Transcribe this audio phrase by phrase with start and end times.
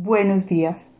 [0.00, 0.92] Buenos días.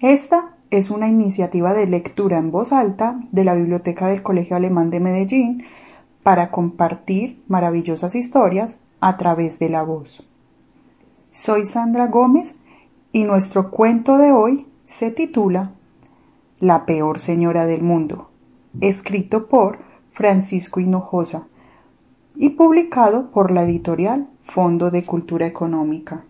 [0.00, 4.88] Esta es una iniciativa de lectura en voz alta de la Biblioteca del Colegio Alemán
[4.88, 5.64] de Medellín
[6.22, 10.26] para compartir maravillosas historias a través de la voz.
[11.30, 12.58] Soy Sandra Gómez
[13.12, 15.72] y nuestro cuento de hoy se titula
[16.58, 18.30] La peor señora del mundo,
[18.80, 19.80] escrito por
[20.10, 21.48] Francisco Hinojosa
[22.34, 26.24] y publicado por la editorial Fondo de Cultura Económica.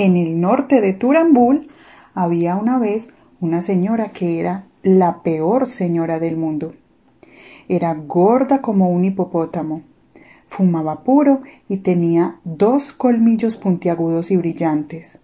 [0.00, 1.70] En el norte de Turambul
[2.14, 6.74] había una vez una señora que era la peor señora del mundo.
[7.68, 9.82] Era gorda como un hipopótamo,
[10.46, 15.18] fumaba puro y tenía dos colmillos puntiagudos y brillantes.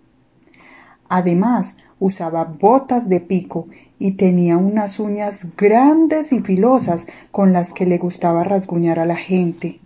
[1.09, 3.69] Además, usaba botas de pico
[4.01, 9.17] y tenía unas uñas grandes y filosas con las que le gustaba rasguñar a la
[9.17, 9.79] gente.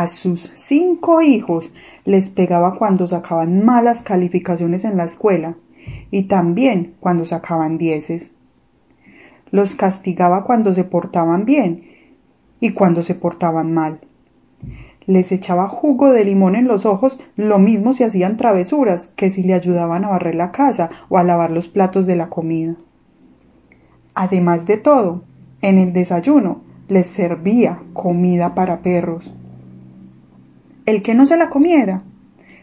[0.00, 1.70] A sus cinco hijos
[2.06, 5.56] les pegaba cuando sacaban malas calificaciones en la escuela
[6.10, 8.34] y también cuando sacaban dieces.
[9.50, 11.84] Los castigaba cuando se portaban bien
[12.60, 14.00] y cuando se portaban mal.
[15.04, 19.42] Les echaba jugo de limón en los ojos, lo mismo si hacían travesuras que si
[19.42, 22.76] le ayudaban a barrer la casa o a lavar los platos de la comida.
[24.14, 25.24] Además de todo,
[25.60, 29.34] en el desayuno les servía comida para perros.
[30.90, 32.02] El que no se la comiera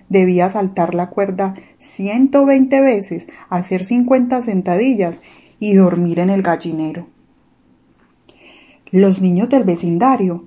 [0.10, 5.22] debía saltar la cuerda ciento veinte veces, hacer cincuenta sentadillas
[5.62, 7.08] y dormir en el gallinero.
[8.92, 10.46] Los niños del vecindario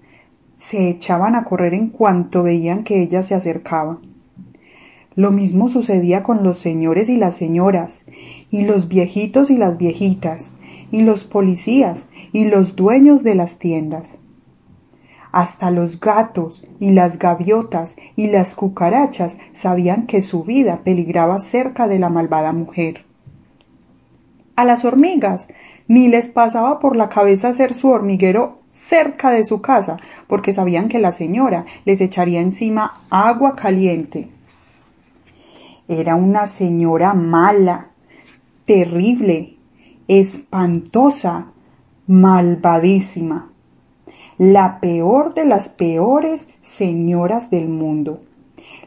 [0.58, 3.98] se echaban a correr en cuanto veían que ella se acercaba.
[5.14, 8.04] Lo mismo sucedía con los señores y las señoras,
[8.50, 10.54] y los viejitos y las viejitas,
[10.90, 14.18] y los policías y los dueños de las tiendas.
[15.32, 21.86] Hasta los gatos y las gaviotas y las cucarachas sabían que su vida peligraba cerca
[21.86, 23.04] de la malvada mujer.
[24.56, 25.48] A las hormigas
[25.86, 30.88] ni les pasaba por la cabeza hacer su hormiguero cerca de su casa, porque sabían
[30.88, 34.30] que la señora les echaría encima agua caliente.
[35.88, 37.90] Era una señora mala,
[38.64, 39.56] terrible,
[40.06, 41.52] espantosa,
[42.06, 43.49] malvadísima
[44.40, 48.22] la peor de las peores señoras del mundo,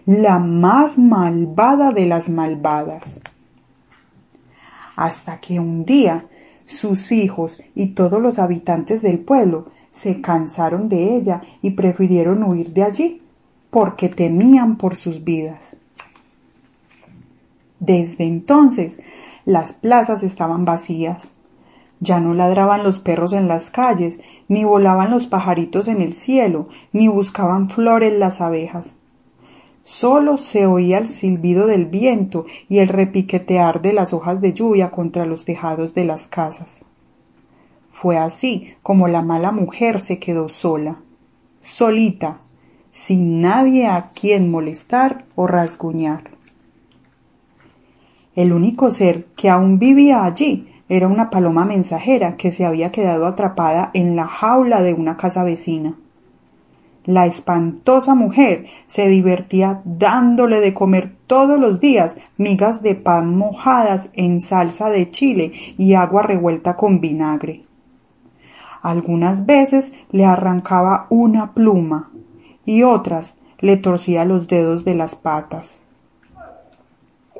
[0.07, 3.21] la más malvada de las malvadas.
[4.95, 6.25] Hasta que un día
[6.65, 12.73] sus hijos y todos los habitantes del pueblo se cansaron de ella y prefirieron huir
[12.73, 13.21] de allí,
[13.69, 15.77] porque temían por sus vidas.
[17.79, 18.97] Desde entonces
[19.45, 21.29] las plazas estaban vacías.
[22.03, 26.67] Ya no ladraban los perros en las calles ni volaban los pajaritos en el cielo,
[26.91, 28.97] ni buscaban flores las abejas.
[29.83, 34.91] Solo se oía el silbido del viento y el repiquetear de las hojas de lluvia
[34.91, 36.83] contra los tejados de las casas.
[37.89, 40.97] Fue así como la mala mujer se quedó sola,
[41.61, 42.41] solita,
[42.91, 46.31] sin nadie a quien molestar o rasguñar.
[48.35, 53.25] El único ser que aún vivía allí era una paloma mensajera que se había quedado
[53.25, 55.95] atrapada en la jaula de una casa vecina.
[57.03, 64.11] La espantosa mujer se divertía dándole de comer todos los días migas de pan mojadas
[64.13, 67.63] en salsa de chile y agua revuelta con vinagre.
[68.83, 72.11] Algunas veces le arrancaba una pluma
[72.65, 75.82] y otras le torcía los dedos de las patas.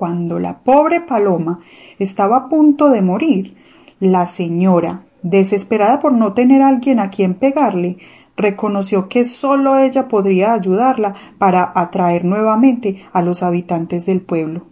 [0.04, 1.62] Cuando la pobre paloma
[1.98, 3.56] estaba a punto de morir,
[4.02, 8.00] la señora, desesperada por no tener a alguien a quien pegarle,
[8.36, 14.64] reconoció que sólo ella podría ayudarla para atraer nuevamente a los habitantes del pueblo.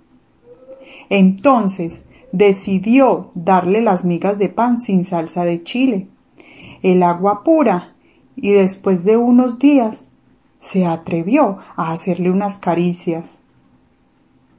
[1.10, 6.10] Entonces decidió darle las migas de pan sin salsa de chile,
[6.83, 7.95] el agua pura,
[8.36, 10.04] y después de unos días
[10.60, 13.40] se atrevió a hacerle unas caricias.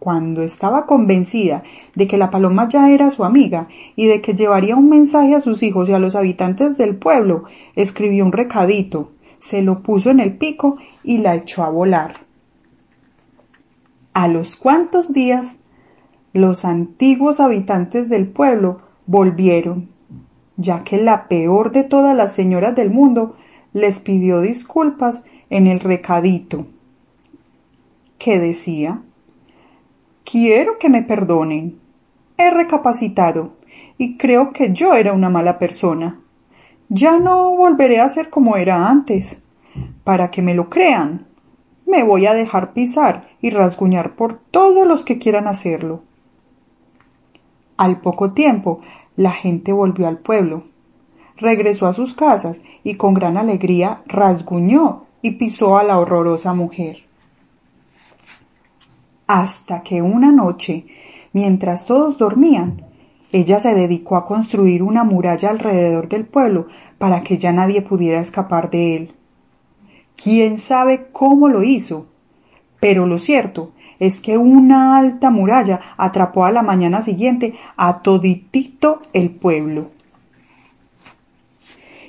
[0.03, 1.63] Cuando estaba convencida
[1.95, 5.41] de que la paloma ya era su amiga y de que llevaría un mensaje a
[5.41, 7.45] sus hijos y a los habitantes del pueblo,
[7.77, 12.27] escribió un recadito, se lo puso en el pico y la echó a volar.
[14.13, 15.61] A los cuantos días,
[16.33, 19.89] los antiguos habitantes del pueblo volvieron,
[20.57, 23.37] ya que la peor de todas las señoras del mundo
[23.73, 26.67] les pidió disculpas en el recadito.
[28.19, 29.03] que decía?
[30.33, 31.79] Quiero que me perdonen.
[32.39, 33.53] He recapacitado
[33.99, 36.21] y creo que yo era una mala persona.
[36.89, 39.43] Ya no volveré a ser como era antes.
[40.05, 41.27] Para que me lo crean,
[41.85, 46.01] me voy a dejar pisar y rasguñar por todos los que quieran hacerlo.
[47.77, 48.81] Al poco tiempo,
[49.17, 50.65] la gente volvió al pueblo.
[51.37, 57.12] Regresó a sus casas y con gran alegría rasguñó y pisó a la horrorosa mujer.
[59.35, 60.85] Hasta que una noche,
[61.33, 62.83] mientras todos dormían,
[63.33, 66.67] ella se dedicó a construir una muralla alrededor del pueblo
[66.99, 69.15] para que ya nadie pudiera escapar de él.
[70.23, 72.09] Quién sabe cómo lo hizo,
[72.79, 79.01] pero lo cierto es que una alta muralla atrapó a la mañana siguiente a toditito
[79.15, 79.93] el pueblo.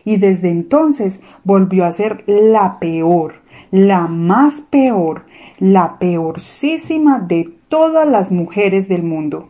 [0.04, 3.43] Y desde entonces volvió a ser la peor,
[3.74, 5.26] la más peor,
[5.58, 9.50] la peorcísima de todas las mujeres del mundo.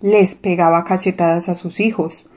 [0.00, 2.30] Les pegaba cachetadas a sus hijos,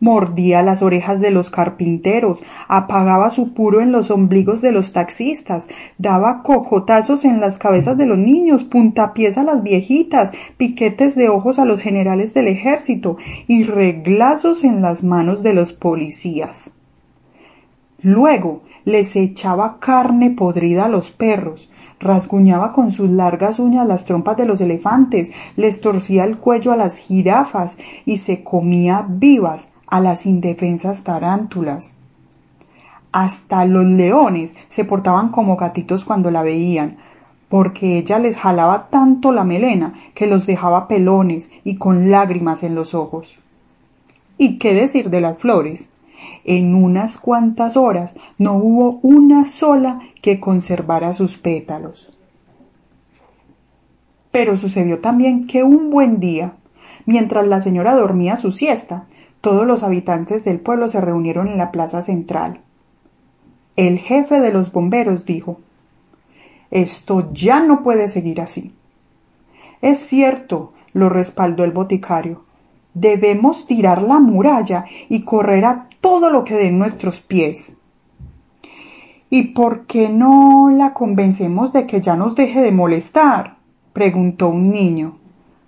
[0.00, 5.66] mordía las orejas de los carpinteros, apagaba su puro en los ombligos de los taxistas,
[5.98, 11.58] daba cocotazos en las cabezas de los niños, puntapiés a las viejitas, piquetes de ojos
[11.58, 16.70] a los generales del ejército y reglazos en las manos de los policías.
[18.02, 24.36] Luego les echaba carne podrida a los perros, rasguñaba con sus largas uñas las trompas
[24.36, 30.00] de los elefantes, les torcía el cuello a las jirafas y se comía vivas a
[30.00, 31.96] las indefensas tarántulas.
[33.12, 36.98] Hasta los leones se portaban como gatitos cuando la veían,
[37.48, 42.76] porque ella les jalaba tanto la melena que los dejaba pelones y con lágrimas en
[42.76, 43.38] los ojos.
[44.38, 45.90] ¿Y qué decir de las flores?
[46.44, 52.16] En unas cuantas horas no hubo una sola que conservara sus pétalos.
[54.30, 56.54] Pero sucedió también que un buen día,
[57.06, 59.06] mientras la señora dormía su siesta,
[59.40, 62.60] todos los habitantes del pueblo se reunieron en la plaza central.
[63.76, 65.60] El jefe de los bomberos dijo
[66.70, 68.74] Esto ya no puede seguir así.
[69.80, 72.44] Es cierto, lo respaldó el boticario.
[72.92, 77.76] Debemos tirar la muralla y correr a todo lo que den nuestros pies.
[79.28, 83.58] ¿Y por qué no la convencemos de que ya nos deje de molestar?
[83.92, 85.18] preguntó un niño.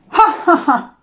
[0.08, 0.98] ¡Ja, ja, ja!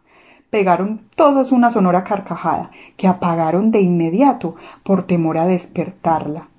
[0.49, 6.49] Pegaron todos una sonora carcajada, que apagaron de inmediato por temor a despertarla.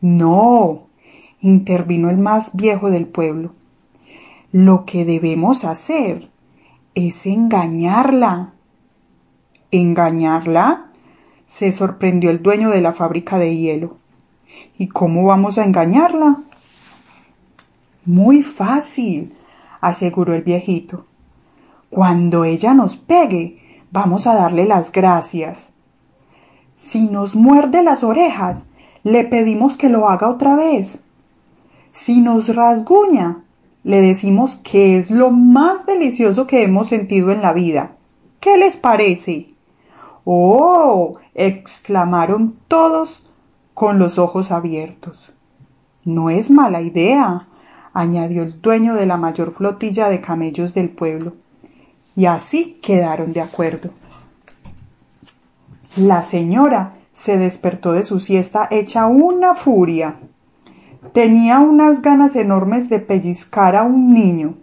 [0.00, 0.88] No,
[1.40, 3.54] intervino el más viejo del pueblo.
[4.50, 6.28] Lo que debemos hacer
[6.94, 8.52] es engañarla.
[9.70, 10.90] ¿Engañarla?
[11.46, 13.96] Se sorprendió el dueño de la fábrica de hielo.
[14.78, 16.38] ¿Y cómo vamos a engañarla?
[18.04, 19.34] Muy fácil,
[19.80, 21.06] aseguró el viejito.
[21.90, 25.72] Cuando ella nos pegue, vamos a darle las gracias.
[26.76, 28.66] Si nos muerde las orejas,
[29.04, 31.04] le pedimos que lo haga otra vez.
[31.92, 33.44] Si nos rasguña,
[33.84, 37.96] le decimos que es lo más delicioso que hemos sentido en la vida.
[38.40, 39.53] ¿Qué les parece?
[40.24, 41.18] ¡Oh!
[41.34, 43.26] exclamaron todos
[43.74, 45.32] con los ojos abiertos.
[46.04, 47.48] No es mala idea,
[47.92, 51.34] añadió el dueño de la mayor flotilla de camellos del pueblo.
[52.16, 53.90] Y así quedaron de acuerdo.
[55.96, 60.16] La señora se despertó de su siesta hecha una furia.
[61.12, 64.56] Tenía unas ganas enormes de pellizcar a un niño.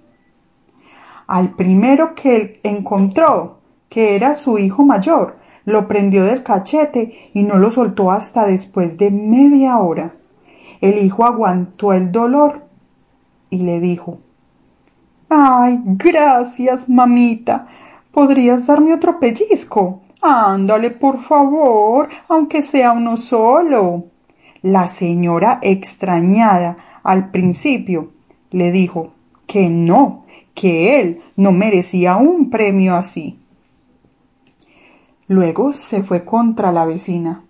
[1.27, 7.57] Al primero que encontró, que era su hijo mayor, lo prendió del cachete y no
[7.57, 10.15] lo soltó hasta después de media hora.
[10.81, 12.63] El hijo aguantó el dolor
[13.49, 14.19] y le dijo
[15.29, 17.65] Ay, gracias, mamita.
[18.11, 20.01] ¿Podrías darme otro pellizco?
[20.21, 24.05] Ándale, por favor, aunque sea uno solo.
[24.61, 28.11] La señora extrañada al principio
[28.51, 29.13] le dijo
[29.47, 33.40] que no, que él no merecía un premio así.
[35.31, 37.45] Luego se fue contra la vecina.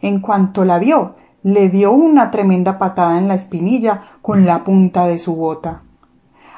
[0.00, 1.14] En cuanto la vio,
[1.44, 5.84] le dio una tremenda patada en la espinilla con la punta de su bota.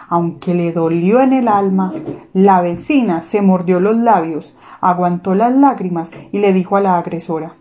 [0.08, 1.92] Aunque le dolió en el alma,
[2.32, 7.56] la vecina se mordió los labios, aguantó las lágrimas y le dijo a la agresora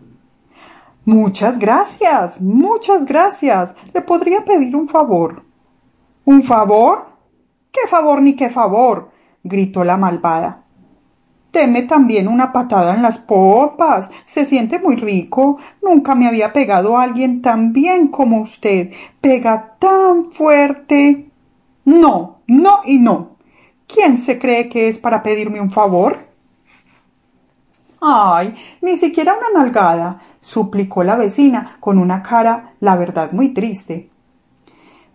[1.04, 3.74] Muchas gracias, muchas gracias.
[3.92, 5.42] ¿Le podría pedir un favor?
[6.24, 7.04] ¿Un favor?
[7.70, 9.10] ¿Qué favor ni qué favor?
[9.42, 10.63] gritó la malvada.
[11.54, 14.10] Teme también una patada en las pompas.
[14.24, 15.56] Se siente muy rico.
[15.80, 18.92] Nunca me había pegado a alguien tan bien como usted.
[19.20, 21.30] Pega tan fuerte.
[21.84, 23.36] No, no y no.
[23.86, 26.26] ¿Quién se cree que es para pedirme un favor?
[28.00, 34.10] Ay, ni siquiera una nalgada, suplicó la vecina con una cara, la verdad, muy triste.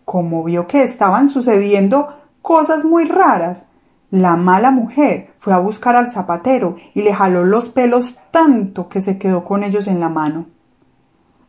[0.05, 3.68] Como vio que estaban sucediendo cosas muy raras,
[4.11, 9.01] la mala mujer fue a buscar al zapatero y le jaló los pelos tanto que
[9.01, 10.47] se quedó con ellos en la mano.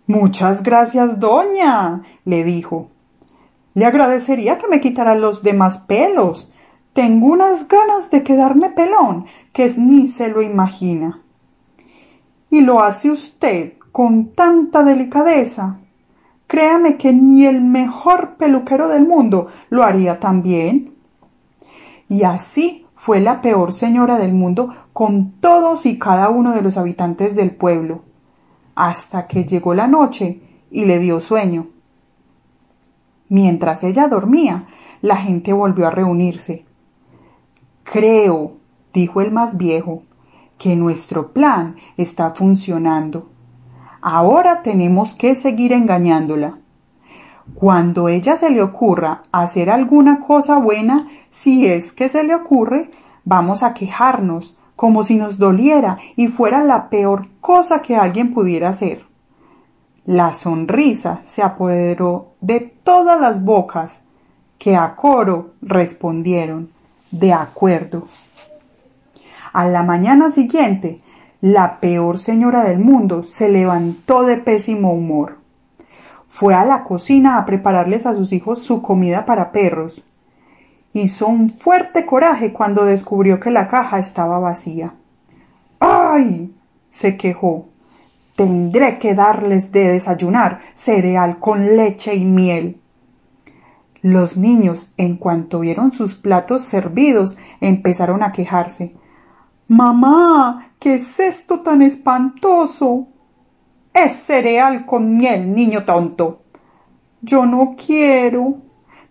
[0.06, 2.88] Muchas gracias, doña, le dijo.
[3.74, 6.50] Le agradecería que me quitara los demás pelos.
[6.92, 11.22] Tengo unas ganas de quedarme pelón, que ni se lo imagina.
[12.50, 15.78] Y lo hace usted con tanta delicadeza.
[16.46, 20.89] Créame que ni el mejor peluquero del mundo lo haría tan bien.
[22.10, 26.76] Y así fue la peor señora del mundo con todos y cada uno de los
[26.76, 28.02] habitantes del pueblo,
[28.74, 31.68] hasta que llegó la noche y le dio sueño.
[33.28, 34.66] Mientras ella dormía,
[35.00, 36.66] la gente volvió a reunirse.
[37.84, 38.56] Creo,
[38.92, 40.02] dijo el más viejo,
[40.58, 43.30] que nuestro plan está funcionando.
[44.02, 46.58] Ahora tenemos que seguir engañándola.
[47.54, 52.90] Cuando ella se le ocurra hacer alguna cosa buena, si es que se le ocurre,
[53.24, 58.70] vamos a quejarnos, como si nos doliera y fuera la peor cosa que alguien pudiera
[58.70, 59.04] hacer.
[60.06, 64.04] La sonrisa se apoderó de todas las bocas,
[64.58, 66.70] que a coro respondieron
[67.10, 68.06] de acuerdo.
[69.52, 71.00] A la mañana siguiente,
[71.40, 75.39] la peor señora del mundo se levantó de pésimo humor.
[76.30, 80.04] Fue a la cocina a prepararles a sus hijos su comida para perros.
[80.92, 84.94] Hizo un fuerte coraje cuando descubrió que la caja estaba vacía.
[85.80, 86.54] ¡Ay!
[86.92, 87.66] se quejó.
[88.36, 92.80] Tendré que darles de desayunar cereal con leche y miel.
[94.00, 98.94] Los niños, en cuanto vieron sus platos servidos, empezaron a quejarse.
[99.66, 103.08] Mamá, ¿qué es esto tan espantoso?
[103.92, 106.42] Es cereal con miel, niño tonto.
[107.22, 108.56] Yo no quiero.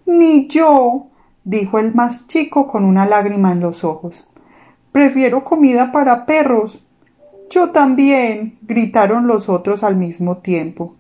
[0.06, 1.08] Ni yo,
[1.44, 4.26] dijo el más chico con una lágrima en los ojos.
[4.92, 6.84] Prefiero comida para perros.
[7.50, 10.96] Yo también, gritaron los otros al mismo tiempo.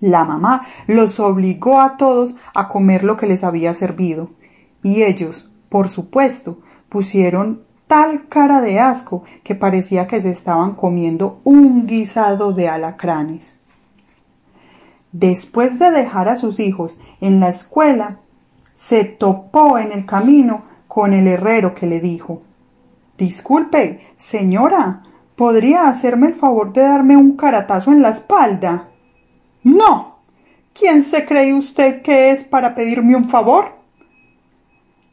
[0.00, 4.30] La mamá los obligó a todos a comer lo que les había servido,
[4.82, 11.40] y ellos, por supuesto, pusieron tal cara de asco que parecía que se estaban comiendo
[11.42, 13.58] un guisado de alacranes.
[15.10, 18.18] Después de dejar a sus hijos en la escuela,
[18.74, 22.42] se topó en el camino con el herrero que le dijo
[23.16, 25.02] Disculpe, señora,
[25.34, 28.90] ¿podría hacerme el favor de darme un caratazo en la espalda?
[29.64, 30.18] No.
[30.72, 33.77] ¿Quién se cree usted que es para pedirme un favor?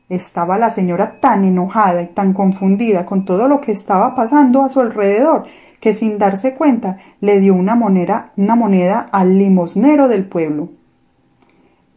[0.09, 4.69] Estaba la señora tan enojada y tan confundida con todo lo que estaba pasando a
[4.69, 5.45] su alrededor
[5.79, 10.69] que sin darse cuenta le dio una moneda, una moneda al limosnero del pueblo.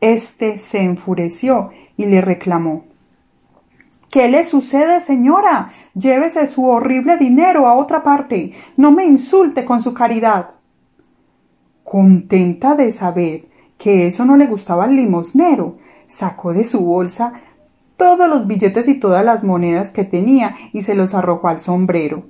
[0.00, 2.84] Este se enfureció y le reclamó
[4.10, 5.70] ¿Qué le sucede, señora?
[5.94, 8.52] Llévese su horrible dinero a otra parte.
[8.76, 10.54] No me insulte con su caridad.
[11.84, 17.32] Contenta de saber que eso no le gustaba al limosnero, sacó de su bolsa
[17.98, 22.24] todos los billetes y todas las monedas que tenía y se los arrojó al sombrero.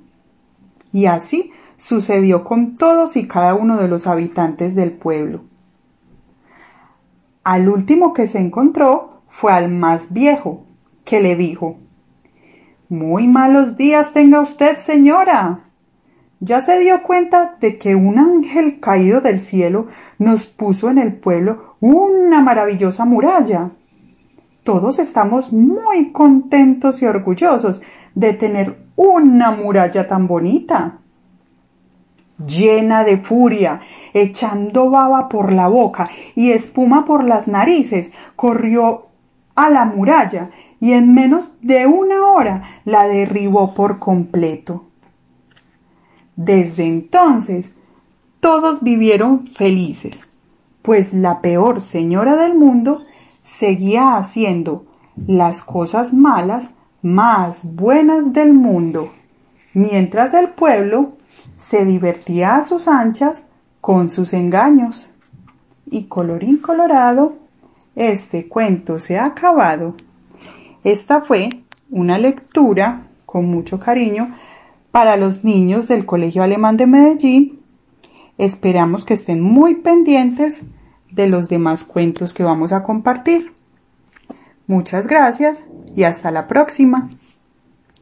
[0.91, 5.45] Y así sucedió con todos y cada uno de los habitantes del pueblo.
[7.45, 10.65] Al último que se encontró fue al más viejo,
[11.05, 11.77] que le dijo
[12.89, 15.61] Muy malos días tenga usted, señora.
[16.41, 21.17] Ya se dio cuenta de que un ángel caído del cielo nos puso en el
[21.17, 23.73] pueblo una maravillosa muralla
[24.69, 27.81] todos estamos muy contentos y orgullosos
[28.15, 30.99] de tener una muralla tan bonita.
[32.47, 33.81] Llena de furia,
[34.13, 39.07] echando baba por la boca y espuma por las narices, corrió
[39.55, 44.85] a la muralla y en menos de una hora la derribó por completo.
[46.37, 47.75] Desde entonces,
[48.39, 50.29] todos vivieron felices,
[50.83, 53.01] pues la peor señora del mundo
[53.57, 54.85] seguía haciendo
[55.27, 56.71] las cosas malas
[57.03, 59.13] más buenas del mundo,
[59.73, 61.17] mientras el pueblo
[61.55, 63.47] se divertía a sus anchas
[63.81, 65.11] con sus engaños.
[65.91, 67.37] Y colorín colorado,
[67.97, 69.97] Este cuento se ha acabado.
[70.85, 71.49] Esta fue
[71.91, 74.33] una lectura con mucho cariño
[74.93, 77.61] para los niños del Colegio Alemán de Medellín.
[78.37, 80.63] Esperamos que estén muy pendientes
[81.11, 83.53] de los demás cuentos que vamos a compartir.
[84.67, 85.65] Muchas gracias
[85.97, 87.09] y hasta la próxima.